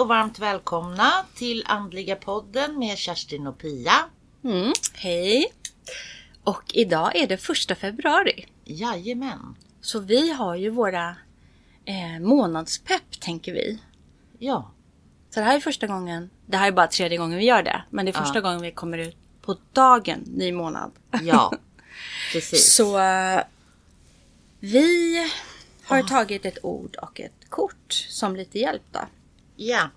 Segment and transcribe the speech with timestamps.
[0.00, 3.92] Och varmt välkomna till Andliga podden med Kerstin och Pia.
[4.44, 5.52] Mm, hej!
[6.44, 8.46] Och idag är det första februari.
[8.64, 9.56] Jajamän.
[9.80, 11.16] Så vi har ju våra
[11.84, 13.78] eh, månadspepp tänker vi.
[14.38, 14.70] Ja.
[15.30, 17.82] Så det här är första gången, det här är bara tredje gången vi gör det.
[17.90, 18.40] Men det är första Ja.
[18.40, 20.92] gången vi kommer ut på dagen ny månad.
[21.22, 21.52] Ja.
[22.32, 22.74] Precis.
[22.74, 23.40] Så eh,
[24.60, 25.16] vi
[25.84, 29.00] har tagit ett ord och ett kort som lite hjälp då.
[29.62, 29.90] Ja.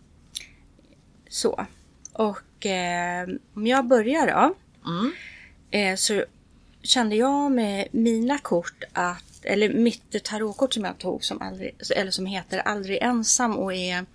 [1.29, 1.65] Så.
[2.13, 4.55] Och eh, om jag börjar då.
[4.89, 5.11] Mm.
[5.71, 6.25] eh, så
[6.81, 12.11] kände jag med mina kort att, eller mitt tarotkort som jag tog som, aldrig, eller
[12.11, 14.05] som heter Aldrig ensam och är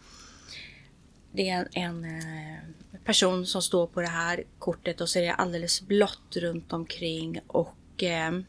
[1.33, 2.59] det är en, en eh,
[3.05, 7.41] person som står på det här kortet och så är det alldeles blått runt omkring
[7.47, 8.41] och eh,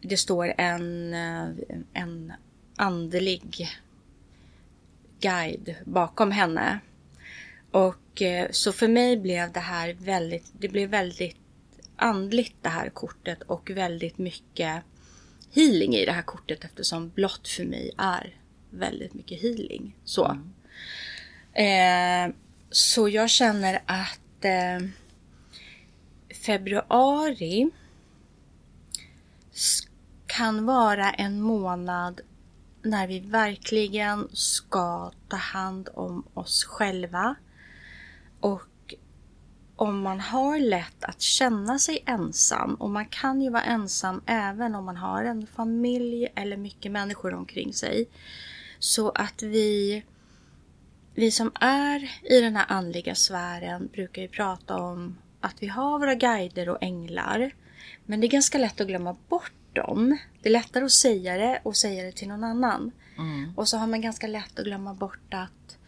[0.00, 1.48] det står en, eh,
[1.92, 2.32] en
[2.76, 3.68] andlig
[5.20, 6.78] guide bakom henne.
[7.70, 11.36] Och eh, så för mig blev det här väldigt, det blev väldigt
[11.96, 14.82] andligt det här kortet och väldigt mycket
[15.52, 18.36] healing i det här kortet eftersom blått för mig är
[18.70, 19.96] väldigt mycket healing.
[20.04, 20.38] Så.
[21.52, 22.34] Eh,
[22.70, 24.88] så jag känner att eh,
[26.46, 27.70] februari
[30.26, 32.20] kan vara en månad
[32.86, 37.34] när vi verkligen ska ta hand om oss själva.
[38.40, 38.94] Och
[39.76, 44.74] om man har lätt att känna sig ensam, och man kan ju vara ensam även
[44.74, 48.08] om man har en familj eller mycket människor omkring sig.
[48.78, 50.02] Så att vi,
[51.14, 55.98] vi som är i den här andliga sfären brukar ju prata om att vi har
[55.98, 57.54] våra guider och änglar.
[58.04, 60.18] Men det är ganska lätt att glömma bort dem.
[60.42, 62.92] Det är lättare att säga det och säga det till någon annan.
[63.18, 63.52] Mm.
[63.56, 65.78] Och så har man ganska lätt att glömma bort att,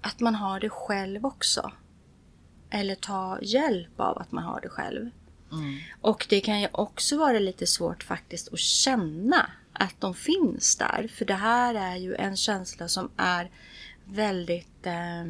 [0.00, 1.72] att man har det själv också.
[2.70, 5.10] Eller ta hjälp av att man har det själv.
[5.52, 5.78] Mm.
[6.00, 11.10] Och det kan ju också vara lite svårt faktiskt att känna att de finns där.
[11.14, 13.50] För det här är ju en känsla som är
[14.04, 14.86] väldigt...
[14.86, 15.24] Eh,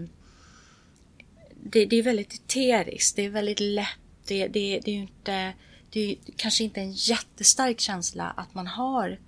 [1.64, 3.16] det, det är väldigt eteriskt.
[3.16, 3.98] Det är väldigt lätt.
[4.26, 5.52] Det, det, det är ju inte...
[5.92, 9.18] Det är kanske inte en jättestark känsla att man har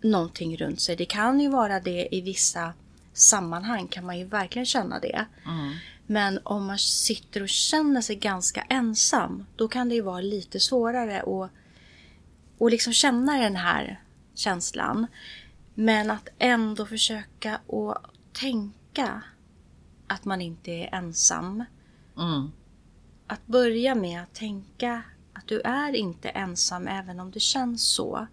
[0.00, 0.96] någonting runt sig.
[0.96, 2.72] Det kan ju vara det i vissa
[3.12, 5.26] sammanhang kan man ju verkligen känna det.
[5.46, 5.74] Mm.
[6.06, 10.60] Men om man sitter och känner sig ganska ensam, då kan det ju vara lite
[10.60, 11.50] svårare att,
[12.60, 14.02] att liksom känna den här
[14.34, 15.06] känslan.
[15.74, 19.22] Men att ändå försöka att tänka
[20.06, 21.64] att man inte är ensam.
[22.16, 22.52] Mm.
[23.26, 25.02] Att börja med att tänka
[25.38, 28.26] att du är inte ensam även om det känns så.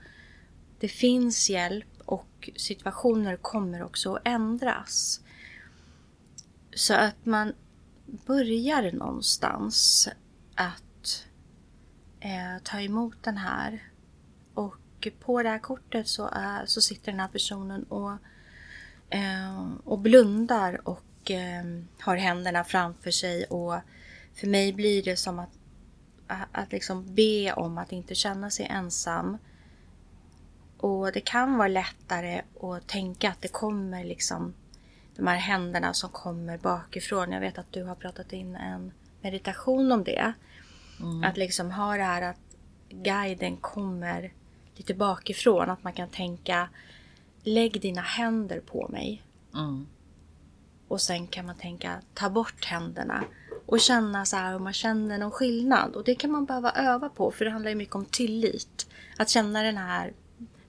[0.79, 5.21] Det finns hjälp och situationer kommer också att ändras.
[6.75, 7.53] Så att man
[8.05, 10.09] börjar någonstans
[10.55, 11.27] att
[12.19, 13.83] eh, ta emot den här.
[14.53, 18.11] Och på det här kortet så, är, så sitter den här personen och,
[19.09, 21.63] eh, och blundar och eh,
[21.99, 23.43] har händerna framför sig.
[23.43, 23.75] Och
[24.35, 25.54] för mig blir det som att,
[26.27, 29.37] att, liksom be om att inte känna sig ensam.
[30.77, 34.53] Och det kan vara lättare att tänka att det kommer liksom
[35.15, 37.31] de här händerna som kommer bakifrån.
[37.31, 38.91] Jag vet att du har pratat in en
[39.21, 40.33] meditation om det.
[41.23, 42.39] Att liksom ha det här att
[42.89, 44.33] guiden kommer
[44.75, 45.69] lite bakifrån.
[45.69, 46.69] Att man kan tänka
[47.43, 49.23] lägg dina händer på mig.
[49.53, 49.87] Mm.
[50.87, 53.23] Och sen kan man tänka ta bort händerna.
[53.65, 55.95] Och känna så här om man känner någon skillnad.
[55.95, 58.87] Och det kan man behöva öva på för det handlar ju mycket om tillit.
[59.17, 60.13] Att känna den här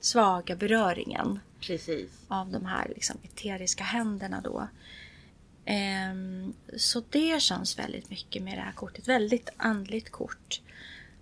[0.01, 2.11] svaga beröringen Precis.
[2.29, 4.69] av de här liksom, eteriska händerna då.
[5.65, 9.09] Ehm, så det känns väldigt mycket med det här kortet.
[9.09, 10.61] Väldigt andligt kort.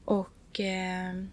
[0.04, 1.30] Och, ehm,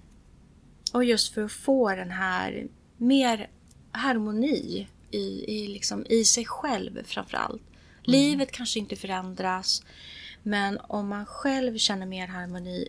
[0.94, 2.68] och just för att få den här
[2.98, 3.50] mer
[3.92, 7.62] harmoni i, i, liksom, i sig själv framförallt.
[8.04, 9.84] Livet kanske inte förändras.
[10.44, 12.88] Men om man själv känner mer harmoni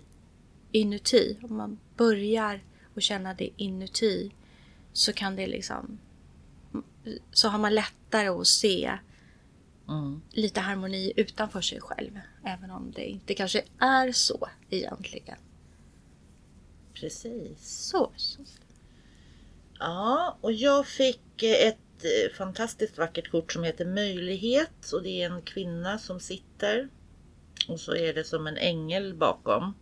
[0.72, 1.38] inuti.
[1.43, 2.64] Om man börjar
[2.96, 4.31] att känna det inuti.
[4.93, 5.99] Så kan det liksom
[7.32, 8.99] så har man lättare att se
[9.88, 10.22] Mm.
[10.31, 12.20] lite harmoni utanför sig själv.
[12.44, 15.38] Även om det inte kanske är så egentligen.
[16.94, 17.88] Precis.
[17.88, 18.12] Så.
[19.78, 25.31] Ja, och jag fick ett eh, fantastiskt vackert kort som heter Möjlighet och det är
[25.31, 26.88] en kvinna som sitter
[27.69, 29.75] och så är det som en ängel bakom.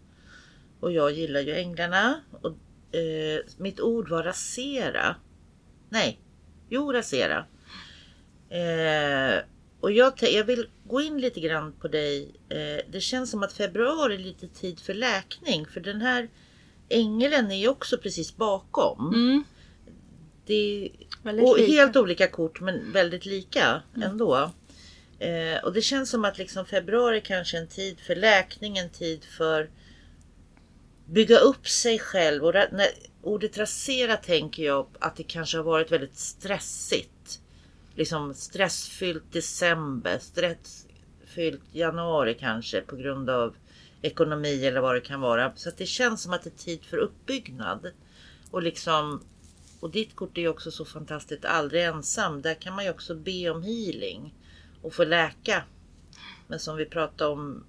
[0.80, 2.20] Och jag gillar ju änglarna.
[2.42, 5.16] Och, eh, mitt ord var rasera.
[5.88, 6.20] Nej,
[6.68, 7.44] jo rasera.
[8.48, 9.42] Eh,
[9.80, 12.30] Och jag, jag vill gå in lite grann på dig.
[12.48, 15.66] Eh, det känns som att februari är lite tid för läkning.
[15.66, 16.28] För den här
[16.88, 19.08] ängeln är ju också precis bakom.
[19.14, 19.44] Mm.
[20.46, 20.90] Det är
[21.22, 21.72] Väldigt och lika.
[21.72, 24.50] helt olika kort men väldigt lika ändå.
[25.20, 28.90] Eh, och det känns som att liksom februari kanske är en tid för läkning, en
[28.90, 29.70] tid för
[31.06, 32.44] bygga upp sig själv.
[32.44, 32.88] Och när
[33.22, 37.40] ordet rasera tänker jag att det kanske har varit väldigt stressigt.
[37.94, 43.56] Liksom stressfyllt december, stressfyllt januari kanske på grund av
[44.02, 45.52] ekonomi eller vad det kan vara.
[45.56, 47.90] Så att det känns som att det är tid för uppbyggnad.
[48.50, 49.24] Och liksom
[49.80, 52.42] och ditt kort är ju också så fantastiskt aldrig ensam.
[52.42, 54.34] Där kan man ju också be om healing
[54.82, 55.62] och få läka.
[56.46, 57.64] Men som vi pratade om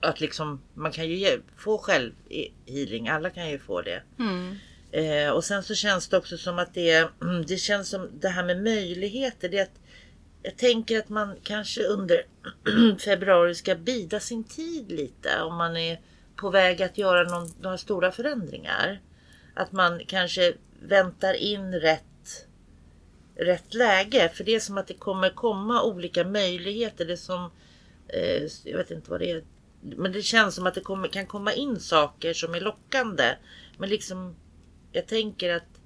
[0.00, 2.12] att liksom man kan ju få själv
[2.66, 3.08] healing.
[3.08, 4.02] Alla kan ju få det.
[4.18, 4.56] Mm.
[4.90, 7.08] Eh, och sen så känns det också som att det,
[7.46, 9.48] det känns som det här med möjligheter.
[9.48, 9.80] Det att,
[10.42, 12.22] jag tänker att man kanske under
[13.04, 16.00] februari ska bida sin tid lite om man är
[16.36, 19.00] på väg att göra någon, några stora förändringar.
[19.54, 22.04] Att man kanske väntar in rätt,
[23.38, 24.28] rätt läge.
[24.34, 27.04] För det är som att det kommer komma olika möjligheter.
[27.04, 27.50] Det som,
[28.08, 29.42] eh, jag vet inte vad det är.
[29.80, 33.36] Men det känns som att det kommer, kan komma in saker som är lockande.
[33.78, 34.36] Men liksom,
[34.92, 35.80] jag tänker att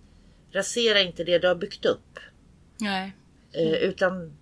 [0.52, 2.18] rasera inte det du har byggt upp.
[2.78, 3.12] Nej.
[3.52, 4.36] Eh, utan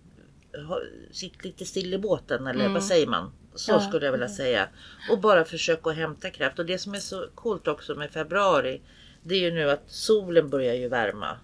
[0.68, 0.80] ha,
[1.12, 2.72] sitt lite still i båten eller Mm.
[2.72, 3.32] vad säger man?
[3.54, 4.68] Så Ja, skulle jag vilja säga.
[5.10, 6.58] Och bara försöka hämta kraft.
[6.58, 8.80] Och det som är så coolt också med februari.
[9.22, 11.36] Det är ju nu att solen börjar ju värma.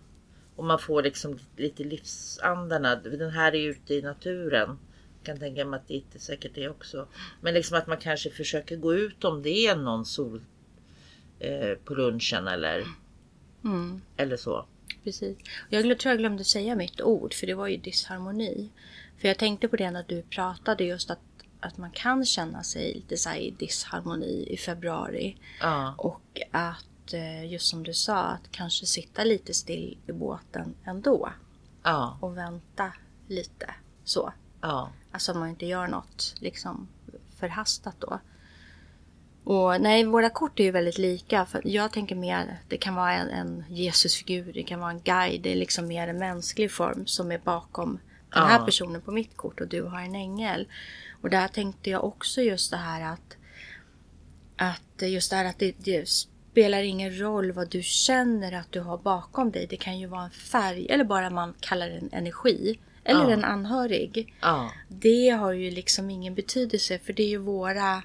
[0.56, 2.96] Och man får liksom lite livsandarna.
[2.96, 4.78] Den här är ute i naturen.
[5.18, 7.08] Jag kan tänka mig att det är säkert det också.
[7.40, 10.40] Men liksom att man kanske försöker gå ut om det är någon sol
[11.38, 12.84] eh, på lunchen eller,
[13.64, 14.00] Mm.
[14.16, 14.66] eller så.
[15.04, 15.36] Precis.
[15.70, 18.70] Jag tror jag glömde säga mitt ord, för det var ju disharmoni.
[19.18, 21.18] För jag tänkte på det när du pratade just att,
[21.60, 25.36] att man kan känna sig lite så i disharmoni i februari.
[25.60, 30.74] Ja, Och att, eh, just som du sa, att kanske sitta lite still i båten
[30.84, 31.32] ändå.
[31.82, 32.92] ja, Och vänta
[33.28, 33.74] lite.
[34.04, 34.32] Så.
[34.60, 34.90] ja.
[35.10, 36.88] Alltså om man inte gör något liksom
[37.38, 38.18] förhastat då.
[39.44, 41.46] Och nej, våra kort är ju väldigt lika.
[41.46, 45.42] För jag tänker mer, det kan vara en, en Jesusfigur, det kan vara en guide.
[45.42, 47.98] Det är liksom mer en mänsklig form som är bakom
[48.34, 48.64] den här Ja.
[48.64, 50.68] personen på mitt kort och du har en ängel.
[51.22, 53.36] Och där tänkte jag också just det här att,
[54.56, 56.08] att just det här att det, det
[56.56, 59.66] spelar ingen roll vad du känner att du har bakom dig.
[59.70, 62.78] Det kan ju vara en färg eller bara man kallar det en energi.
[63.04, 63.30] Eller Ja.
[63.30, 64.34] en anhörig.
[64.40, 64.70] ja.
[64.88, 68.02] Det har ju liksom ingen betydelse för det är ju våra...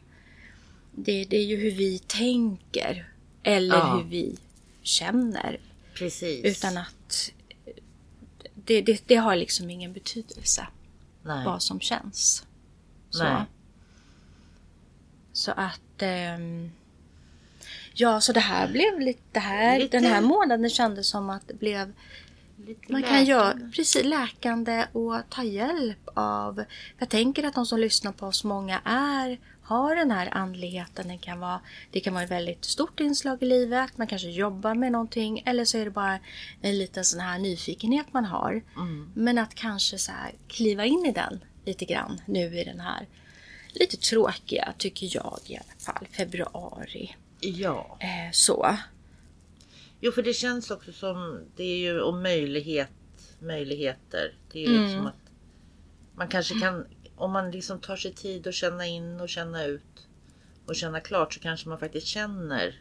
[0.92, 3.12] Det, det är ju hur vi tänker.
[3.44, 3.95] Eller Ja.
[3.98, 4.38] hur vi
[4.81, 5.59] känner.
[5.94, 6.45] Precis.
[6.45, 7.31] Utan att...
[8.56, 10.68] Det, det, det har liksom ingen betydelse
[11.24, 11.45] Nej.
[11.45, 12.45] vad som känns.
[13.09, 13.44] Så, Nej.
[15.33, 15.81] så att...
[16.01, 16.71] ehm,
[17.94, 19.20] ja, så det här blev lite...
[19.32, 21.94] Det här, Lite- Den här månaden kändes som att det blev...
[22.66, 23.71] Lite Man kan göra läkande.
[23.76, 26.64] precis läkande och ta hjälp av...
[26.98, 31.07] Jag tänker att de som lyssnar på oss, många är har den här andligheten.
[31.07, 33.98] Det kan, vara, det kan vara ett väldigt stort inslag i livet.
[33.98, 35.44] Man kanske jobbar med någonting.
[35.45, 36.19] Eller så är det bara
[36.62, 38.62] en liten sån här nyfikenhet man har.
[38.76, 39.12] Mm.
[39.16, 40.12] Men att kanske så
[40.48, 43.07] kliva in i den lite grann nu i den här
[43.74, 47.16] lite tråkiga, tycker jag i alla fall, februari.
[47.42, 47.98] Ja.
[48.00, 48.78] Eh, så.
[50.00, 52.90] Jo, för det känns också som det är ju om möjlighet,
[53.40, 54.33] möjligheter.
[54.52, 54.83] Det är ju Mm.
[54.88, 55.31] liksom att
[56.16, 60.07] man kanske kan, om man liksom tar sig tid att känna in och känna ut
[60.66, 62.80] och känna klart så kanske man faktiskt känner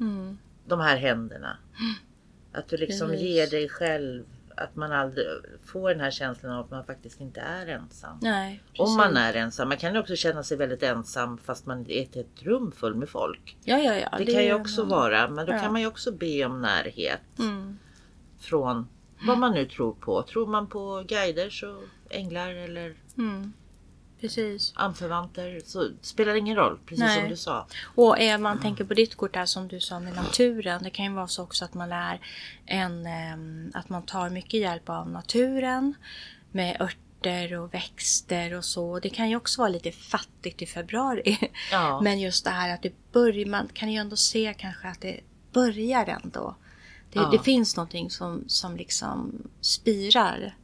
[0.00, 0.38] Mm.
[0.66, 1.58] de här händerna.
[2.52, 3.26] Att du liksom Precis.
[3.26, 4.24] ger dig själv
[4.58, 5.26] att man aldrig
[5.66, 8.18] får den här känslan av att man faktiskt inte är ensam.
[8.22, 9.68] Nej, Om man är ensam.
[9.68, 12.94] Man kan ju också känna sig väldigt ensam fast man är i ett rum full
[12.94, 13.56] med folk.
[13.64, 14.18] Ja, ja, ja.
[14.18, 15.28] Det, kan ju också någon- vara.
[15.28, 15.58] Men då Ja.
[15.58, 17.38] kan man ju också be om närhet.
[17.38, 17.78] Mm.
[18.40, 18.88] Från
[19.26, 20.22] vad man nu tror på.
[20.22, 23.52] Tror man på guider så änglar eller Mm.
[24.20, 24.72] Precis.
[24.76, 26.78] anförvanter så spelar det ingen roll.
[26.86, 27.20] Precis Nej.
[27.20, 27.66] som du sa.
[27.94, 30.82] Och är man tänker på ditt kort där som du sa med naturen.
[30.82, 32.20] Det kan ju vara så också att man är
[32.66, 35.94] en, ehm, att man tar mycket hjälp av naturen.
[36.52, 38.98] Med örter och växter och så.
[38.98, 41.38] Det kan ju också vara lite fattigt i februari.
[41.72, 42.00] Ja.
[42.00, 45.20] Men just det här att det börjar, man kan ju ändå se kanske att det
[45.52, 46.56] börjar ändå.
[47.12, 47.28] Det, Ja.
[47.32, 50.54] det finns någonting som, som liksom spirar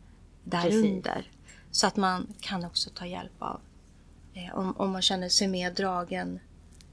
[0.44, 0.84] där Precis.
[0.84, 1.30] under.
[1.74, 3.60] Så att man kan också ta hjälp av
[4.34, 6.40] eh, om, om man känner sig mer dragen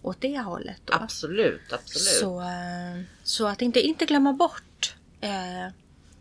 [0.02, 0.82] åt det hållet.
[0.86, 0.94] Då.
[0.94, 2.08] Absolut, absolut.
[2.20, 4.96] Så, eh, så att inte, inte glömma bort.
[5.22, 5.74] Eh,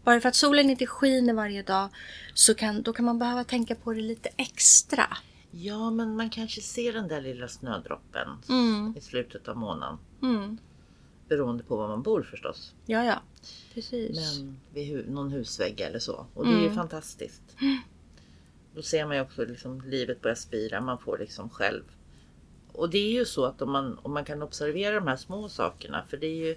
[0.05, 1.89] Bara för att solen inte skiner varje dag
[2.35, 5.17] så kan, då kan man behöva tänka på det lite extra.
[5.51, 8.95] Ja, men man kanske ser den där lilla snödroppen Mm.
[8.99, 9.99] i slutet av månaden.
[10.23, 10.59] Mm.
[11.29, 12.75] Beroende på var man bor förstås.
[12.87, 13.23] Ja, ja.
[13.75, 14.17] Precis.
[14.39, 16.27] Men vid hu- någon husvägg eller så.
[16.35, 16.75] Och det är ju Mm.
[16.77, 17.43] fantastiskt.
[18.75, 20.81] Då ser man ju också liksom livet börja spira.
[20.81, 21.83] Man får liksom själv.
[22.73, 25.49] Och det är ju så att om man, om man kan observera de här små
[25.49, 26.05] sakerna.
[26.09, 26.57] För det är ju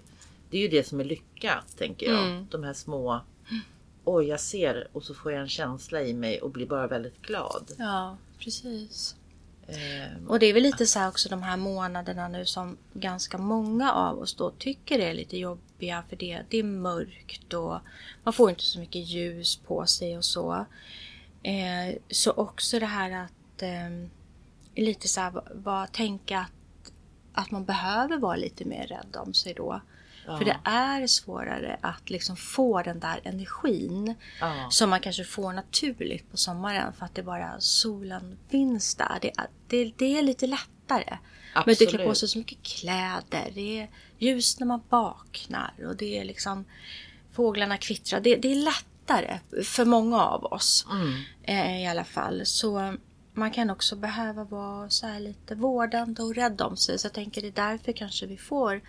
[0.49, 2.25] det, är ju det som är lycka, tänker jag.
[2.27, 2.47] Mm.
[2.51, 3.21] De här små.
[4.03, 7.21] Oj, jag ser och så får jag en känsla i mig och blir bara väldigt
[7.21, 7.71] glad.
[7.77, 9.15] Ja, precis.
[9.67, 13.37] Ehm, Och det är väl lite så här också de här månaderna nu som ganska
[13.37, 17.79] många av oss då tycker är lite jobbiga för det, det är mörkt och
[18.23, 20.65] man får inte så mycket ljus på sig och så.
[21.43, 24.09] Eh, så också det här att eh,
[24.75, 26.91] lite så här va, tänka att,
[27.33, 29.81] att man behöver vara lite mer rädd om sig då.
[30.25, 30.37] Ja.
[30.37, 35.53] För det är svårare att liksom få den där energin ja, som man kanske får
[35.53, 39.17] naturligt på sommaren för att det bara solen finns där.
[39.21, 41.17] Det är, det, det är lite lättare.
[41.53, 42.17] Men inte klä på Absolut.
[42.17, 43.51] sig så mycket kläder.
[43.53, 46.65] Det är ljus när man vaknar och det är liksom
[47.31, 48.19] fåglarna kvittrar.
[48.19, 48.55] Det, det är
[49.07, 52.45] lättare för många av oss mm, eh, i alla fall.
[52.45, 52.95] Så
[53.33, 56.99] man kan också behöva vara så här lite vårdande och rädd om sig.
[56.99, 58.81] Så jag tänker det är därför kanske vi får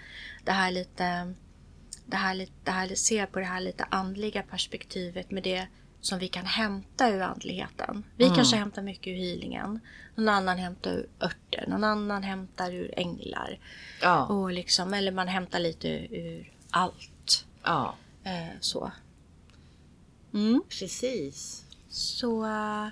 [0.45, 1.35] det här lite,
[2.07, 5.67] det här, det här, ser på det här lite andliga perspektivet med det
[6.01, 8.05] som vi kan hämta ur andligheten.
[8.17, 8.37] Vi Mm.
[8.37, 9.81] kanske hämtar mycket ur healingen.
[10.15, 11.65] Någon annan hämtar ur örter.
[11.69, 13.59] Någon annan hämtar ur änglar.
[14.03, 17.47] ja, Och liksom, eller man hämtar lite ur allt.
[17.63, 17.95] ja,
[18.27, 18.93] Eh, så.
[20.35, 20.63] Mm.
[20.69, 21.65] precis.
[21.89, 22.45] Så...
[22.45, 22.87] eh,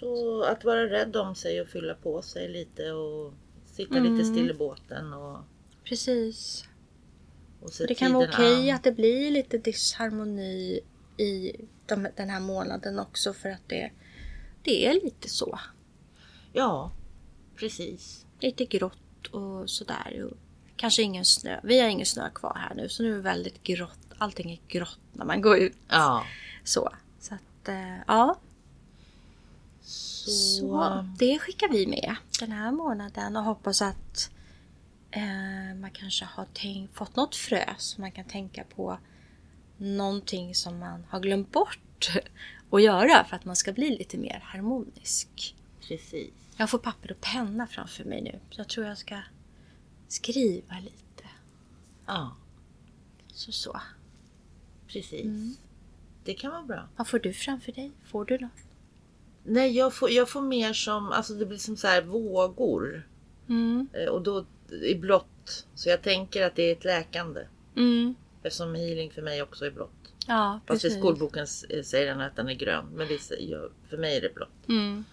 [0.00, 3.32] Så att vara rädd om sig och fylla på sig lite och
[3.66, 4.12] sitta Mm.
[4.16, 5.38] lite still i båten och,
[5.84, 6.64] Precis.
[7.60, 8.76] och Det kan vara okej an.
[8.76, 10.80] att det blir lite disharmoni
[11.18, 11.52] i
[11.86, 13.90] de, den här månaden också för att det,
[14.62, 15.58] det är lite så.
[16.52, 16.92] Ja,
[17.56, 18.26] precis.
[18.40, 20.28] Lite grått och sådär.
[20.30, 20.36] Och
[20.76, 21.60] kanske ingen snö.
[21.64, 23.98] Vi har ingen snö kvar här nu så nu är det väldigt grått.
[24.18, 25.76] Allting är grått när man går ut.
[25.88, 26.24] Ja.
[26.64, 26.92] Så.
[27.20, 28.38] Så att, eh, ja.
[29.82, 34.30] Så, Så det skickar vi med den här månaden och hoppas att
[35.10, 38.98] eh, man kanske har tänkt, fått något frö som man kan tänka på
[39.76, 42.08] någonting som man har glömt bort
[42.70, 45.56] att göra för att man ska bli lite mer harmonisk.
[45.88, 46.30] precis.
[46.56, 49.20] Jag får papper och penna framför mig nu så jag tror jag ska
[50.08, 51.28] skriva lite.
[52.06, 52.36] Ja,
[53.32, 53.80] Så så.
[54.86, 55.24] precis.
[55.24, 55.56] Mm.
[56.24, 56.88] Det kan vara bra.
[56.96, 57.92] Vad får du framför dig?
[58.04, 58.50] Får du något?
[59.44, 63.08] Nej, jag får, jag får mer som, alltså det blir som så här vågor.
[63.48, 63.88] Mm.
[63.92, 64.46] Eh, Och då
[64.82, 65.66] i blått.
[65.74, 67.40] Så jag tänker att det är ett läkande.
[67.76, 68.14] Mm.
[68.42, 69.90] Eftersom healing för mig också är blått.
[70.26, 70.98] Ja, Fast i precis.
[70.98, 72.84] skolboken s- säger den att den är grön.
[72.94, 73.18] Men det,
[73.88, 74.68] för mig är det blått.
[74.68, 75.04] Mm.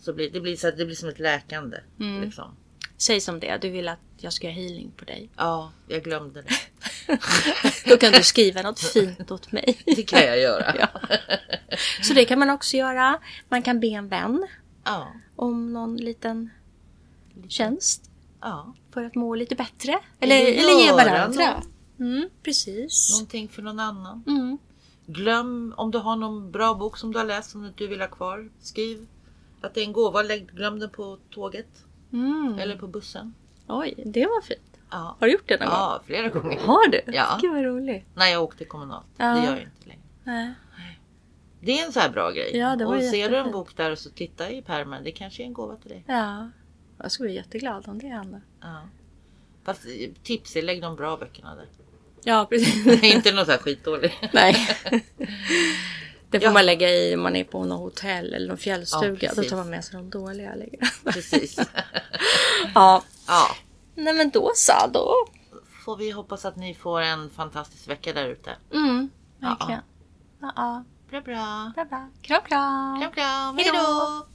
[0.00, 1.76] Så blir, det, blir så det blir som ett läkande.
[2.00, 2.22] Mm.
[2.22, 2.56] Liksom.
[2.98, 5.30] Säg som det, du vill att jag ska göra healing på dig.
[5.36, 6.54] Ja, jag glömde det.
[7.90, 9.78] Då kan du skriva något fint åt mig.
[9.84, 10.74] Det kan jag göra.
[10.78, 10.88] Ja.
[12.02, 13.18] Så det kan man också göra.
[13.48, 14.46] Man kan be en vän
[14.84, 15.12] ja.
[15.36, 16.50] om någon liten
[17.48, 18.74] tjänst ja.
[18.92, 19.98] för att må lite bättre.
[20.20, 21.62] Eller, Eller ge varandra.
[21.98, 23.12] Mm, precis.
[23.12, 24.24] Någonting för någon annan.
[24.26, 24.58] Mm.
[25.06, 28.08] Glöm om du har någon bra bok som du har läst som du vill ha
[28.08, 28.50] kvar.
[28.60, 29.06] Skriv
[29.60, 30.22] att det är en gåva.
[30.22, 31.68] Lägg, glöm den på tåget
[32.12, 32.58] Mm.
[32.58, 33.34] eller på bussen.
[33.66, 34.60] Oj, det var fint.
[34.90, 35.76] Ja, Har du gjort det någon gång?
[35.78, 36.58] ja flera gånger.
[36.58, 37.00] Har du?
[37.06, 37.38] Ja.
[37.40, 38.06] Gud vad roligt.
[38.14, 39.06] När jag åkte kommunalt.
[39.16, 39.26] Ja.
[39.26, 40.02] Det gör jag inte längre.
[40.24, 40.54] Nej.
[41.60, 42.56] Det är en så här bra grej.
[42.56, 45.04] Ja, det var och ser du en bok där och så titta i pärmen.
[45.04, 46.04] Det kanske är en gåva till dig.
[46.06, 46.50] Ja.
[46.98, 48.40] Jag skulle bli jätteglad om det hände.
[48.60, 48.80] Ja.
[49.64, 51.66] Fast eh, tips är lägg de bra böckerna där.
[52.24, 53.02] Ja, precis.
[53.14, 54.14] inte något så här skitdåligt.
[54.32, 54.56] Nej.
[56.30, 56.52] Det får Ja.
[56.52, 59.32] man lägga i om man är på något hotell eller någon fjällstuga.
[59.36, 60.54] Ja, Då tar man med sig de dåliga.
[61.04, 61.58] Precis.
[62.74, 63.02] ja.
[63.26, 63.46] Ja.
[63.94, 64.72] Nej men då så.
[64.92, 65.14] Då.
[65.84, 68.56] Får vi hoppas att ni får en fantastisk vecka där ute.
[68.74, 69.80] Mm, verkligen.
[70.40, 70.52] Ja.
[70.56, 70.84] ja.
[71.10, 71.72] Bra bra.
[71.74, 72.08] Bra bra.
[72.22, 73.00] Kram kram.
[73.00, 73.56] Kram kram.
[73.56, 73.82] Hej Hej då.
[73.82, 74.26] då.